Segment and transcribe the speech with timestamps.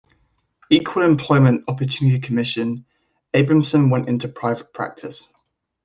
[0.71, 2.85] Equal Employment Opportunity Commission,
[3.35, 5.27] Abramson went into private practice.